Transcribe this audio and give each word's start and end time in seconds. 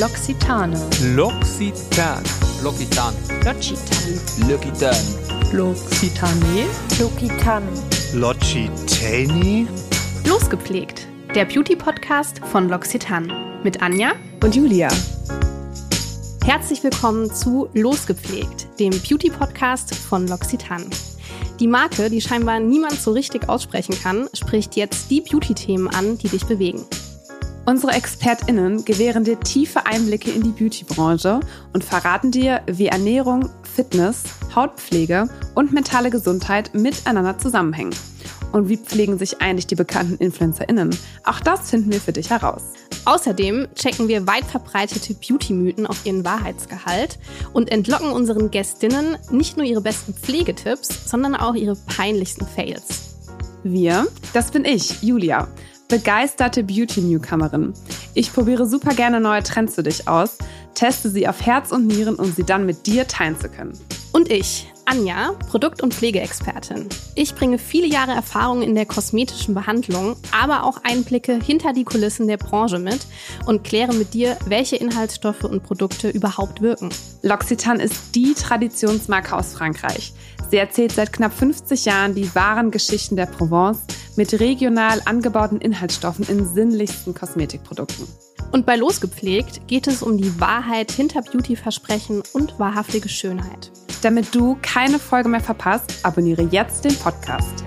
L'Occitane. 0.00 0.72
L'Occitan. 1.14 2.22
L'Occitan. 2.62 3.12
L'Occitane. 3.44 4.48
L'Occitan. 4.48 4.94
L'Occitane. 5.52 6.66
Lokitan. 6.98 7.62
Logitani? 8.14 9.68
Losgepflegt. 10.24 11.06
Der 11.34 11.44
Beauty-Podcast 11.44 12.40
von 12.50 12.70
L'Occitane. 12.70 13.60
Mit 13.62 13.82
Anja 13.82 14.12
Und 14.42 14.56
Julia. 14.56 14.88
Herzlich 16.46 16.82
willkommen 16.82 17.30
zu 17.30 17.68
Losgepflegt, 17.74 18.80
dem 18.80 18.98
Beauty-Podcast 19.06 19.94
von 19.94 20.26
L'Occitane. 20.26 20.86
Die 21.60 21.68
Marke, 21.68 22.08
die 22.08 22.22
scheinbar 22.22 22.58
niemand 22.58 22.98
so 22.98 23.12
richtig 23.12 23.50
aussprechen 23.50 23.94
kann, 24.02 24.30
spricht 24.32 24.76
jetzt 24.76 25.10
die 25.10 25.20
Beauty-Themen 25.20 25.88
an, 25.88 26.16
die 26.16 26.28
dich 26.28 26.46
bewegen. 26.46 26.86
Unsere 27.66 27.92
ExpertInnen 27.92 28.84
gewähren 28.84 29.24
dir 29.24 29.38
tiefe 29.38 29.86
Einblicke 29.86 30.30
in 30.30 30.42
die 30.42 30.50
Beauty-Branche 30.50 31.40
und 31.72 31.84
verraten 31.84 32.30
dir, 32.30 32.62
wie 32.66 32.86
Ernährung, 32.86 33.50
Fitness, 33.62 34.24
Hautpflege 34.54 35.28
und 35.54 35.72
mentale 35.72 36.10
Gesundheit 36.10 36.74
miteinander 36.74 37.38
zusammenhängen. 37.38 37.94
Und 38.52 38.68
wie 38.68 38.78
pflegen 38.78 39.18
sich 39.18 39.40
eigentlich 39.40 39.66
die 39.66 39.76
bekannten 39.76 40.16
InfluencerInnen? 40.16 40.90
Auch 41.24 41.38
das 41.40 41.70
finden 41.70 41.92
wir 41.92 42.00
für 42.00 42.12
dich 42.12 42.30
heraus. 42.30 42.62
Außerdem 43.04 43.68
checken 43.74 44.08
wir 44.08 44.26
weit 44.26 44.44
verbreitete 44.44 45.14
Beauty-Mythen 45.14 45.86
auf 45.86 46.04
ihren 46.04 46.24
Wahrheitsgehalt 46.24 47.18
und 47.52 47.70
entlocken 47.70 48.10
unseren 48.10 48.50
Gästinnen 48.50 49.16
nicht 49.30 49.56
nur 49.56 49.66
ihre 49.66 49.80
besten 49.80 50.14
Pflegetipps, 50.14 51.08
sondern 51.10 51.36
auch 51.36 51.54
ihre 51.54 51.76
peinlichsten 51.76 52.46
Fails. 52.46 53.16
Wir, 53.62 54.06
das 54.32 54.50
bin 54.50 54.64
ich, 54.64 55.02
Julia, 55.02 55.48
begeisterte 55.90 56.62
Beauty-Newcomerin. 56.62 57.74
Ich 58.14 58.32
probiere 58.32 58.64
super 58.66 58.94
gerne 58.94 59.20
neue 59.20 59.42
Trends 59.42 59.74
für 59.74 59.82
dich 59.82 60.08
aus, 60.08 60.38
teste 60.74 61.10
sie 61.10 61.28
auf 61.28 61.44
Herz 61.44 61.72
und 61.72 61.86
Nieren, 61.88 62.14
um 62.14 62.32
sie 62.32 62.44
dann 62.44 62.64
mit 62.64 62.86
dir 62.86 63.06
teilen 63.06 63.38
zu 63.38 63.48
können. 63.48 63.78
Und 64.12 64.30
ich, 64.30 64.72
Anja, 64.86 65.32
Produkt- 65.48 65.82
und 65.82 65.92
Pflegeexpertin. 65.92 66.88
Ich 67.14 67.34
bringe 67.34 67.58
viele 67.58 67.86
Jahre 67.86 68.12
Erfahrung 68.12 68.62
in 68.62 68.74
der 68.74 68.86
kosmetischen 68.86 69.54
Behandlung, 69.54 70.16
aber 70.32 70.64
auch 70.64 70.78
Einblicke 70.82 71.38
hinter 71.40 71.72
die 71.72 71.84
Kulissen 71.84 72.26
der 72.26 72.38
Branche 72.38 72.78
mit 72.78 73.00
und 73.46 73.62
kläre 73.62 73.94
mit 73.94 74.14
dir, 74.14 74.36
welche 74.46 74.76
Inhaltsstoffe 74.76 75.44
und 75.44 75.62
Produkte 75.62 76.08
überhaupt 76.08 76.60
wirken. 76.60 76.88
L'Occitane 77.22 77.80
ist 77.80 78.14
die 78.14 78.34
Traditionsmarke 78.34 79.36
aus 79.36 79.54
Frankreich. 79.54 80.12
Sie 80.50 80.56
erzählt 80.56 80.92
seit 80.92 81.12
knapp 81.12 81.32
50 81.32 81.84
Jahren 81.84 82.14
die 82.14 82.34
wahren 82.34 82.72
Geschichten 82.72 83.14
der 83.14 83.26
Provence 83.26 83.82
mit 84.16 84.40
regional 84.40 85.00
angebauten 85.04 85.60
Inhaltsstoffen 85.60 86.26
in 86.28 86.44
sinnlichsten 86.44 87.14
Kosmetikprodukten. 87.14 88.08
Und 88.50 88.66
bei 88.66 88.74
Losgepflegt 88.74 89.68
geht 89.68 89.86
es 89.86 90.02
um 90.02 90.18
die 90.18 90.40
Wahrheit 90.40 90.90
hinter 90.90 91.22
Beauty-Versprechen 91.22 92.22
und 92.32 92.58
wahrhaftige 92.58 93.08
Schönheit. 93.08 93.70
Damit 94.02 94.34
du 94.34 94.56
keine 94.60 94.98
Folge 94.98 95.28
mehr 95.28 95.40
verpasst, 95.40 96.00
abonniere 96.02 96.42
jetzt 96.42 96.84
den 96.84 96.96
Podcast. 96.96 97.64